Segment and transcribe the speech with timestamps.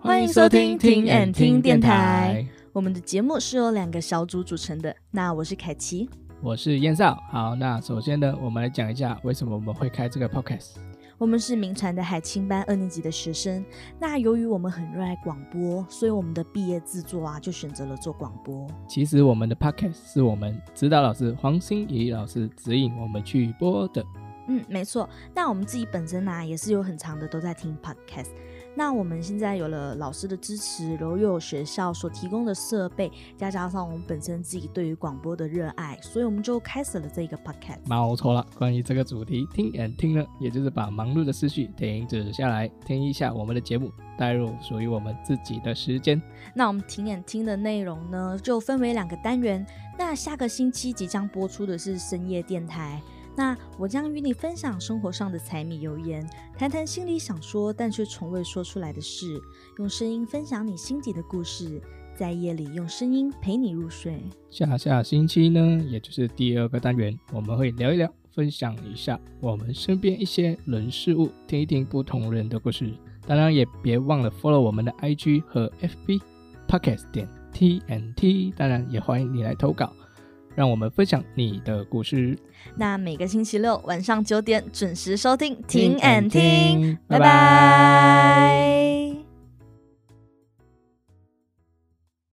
[0.00, 2.46] 欢迎收听听 and 听电台。
[2.72, 4.94] 我们的节目是由两个小组组成的。
[5.10, 6.08] 那我是凯奇，
[6.40, 7.18] 我是燕少。
[7.30, 10.76] 好，那首先呢，我们来讲一下为什么我们会开这个 podcast。
[11.18, 13.64] 我们是名传的海青班二年级的学生。
[13.98, 18.66] 那由于我们很热爱广播，所以我们的毕业制作啊，就选择了做广播。
[18.88, 24.04] 其实我们的 podcast 是我们指导老师黄心怡老师指引我们去播的。
[24.48, 25.08] 嗯，没错。
[25.34, 28.30] 那我们自己本身呢，也是有很长的都在听 podcast。
[28.74, 37.78] 那我们现在有了老师的支持，然后又有学校所提供的设备，再加上我们本身自己对于广播的热爱，所以我们就开始了这个 podcast。
[37.86, 46.22] 没错了，关于这个主题，听 and 听呢，也就是把忙碌的思绪停止下来，听一下我们的节目，带入属于我们自己的时间。
[46.54, 49.66] 那我们听 and 听的内容呢，就分为两个单元。
[49.98, 53.02] 那下个星期即将播出的是深夜电台。
[53.38, 56.28] 那我将与你分享生活上的柴米油盐，
[56.58, 59.40] 谈谈心里想说但却从未说出来的事，
[59.78, 61.80] 用声音分享你心底的故事，
[62.16, 64.20] 在夜里用声音陪你入睡。
[64.50, 72.92] 下下星期呢，也就是第二个单元，我们会聊一聊，分享一下我们身边一些人事物，听一听不同人的故事。
[73.24, 78.52] 当然也别忘了 follow 我们的 IG 和 FB，Podcast 点 TNT。
[78.56, 79.92] 当然也欢迎你来投稿。
[80.58, 82.36] 让我们分享你的故事。
[82.74, 87.77] 那每个星期六晚上九点准时收听，听 and 听，拜拜。